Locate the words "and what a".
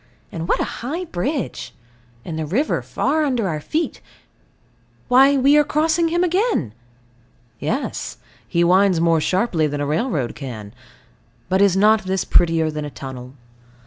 0.31-0.63